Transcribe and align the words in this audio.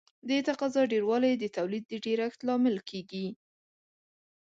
د 0.27 0.29
تقاضا 0.49 0.81
ډېروالی 0.91 1.33
د 1.37 1.45
تولید 1.57 1.83
د 1.87 1.93
ډېرښت 2.05 2.39
لامل 2.47 2.77
کیږي. 2.89 3.27